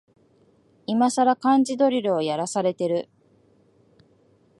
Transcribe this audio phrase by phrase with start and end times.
[0.87, 3.07] いまさら漢字ドリルをやらされてる